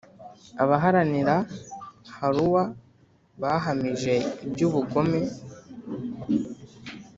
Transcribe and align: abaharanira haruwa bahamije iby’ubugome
abaharanira 0.63 1.35
haruwa 2.17 2.63
bahamije 3.41 4.13
iby’ubugome 4.45 5.19